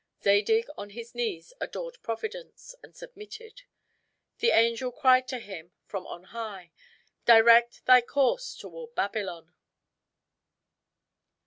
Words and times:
Zadig 0.23 0.65
on 0.79 0.89
his 0.89 1.13
knees 1.13 1.53
adored 1.61 1.99
Providence, 2.01 2.73
and 2.81 2.95
submitted. 2.95 3.61
The 4.39 4.49
angel 4.49 4.91
cried 4.91 5.27
to 5.27 5.37
him 5.37 5.73
from 5.85 6.07
on 6.07 6.23
high, 6.33 6.71
"Direct 7.27 7.85
thy 7.85 8.01
course 8.01 8.55
toward 8.57 8.95
Babylon." 8.95 9.53